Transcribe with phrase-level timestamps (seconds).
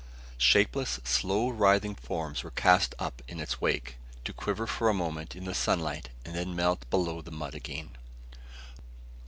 [0.39, 5.35] Shapeless, slow writhing forms were cast up in its wake, to quiver for a moment
[5.35, 7.91] in the sunlight and then melt below the mud again.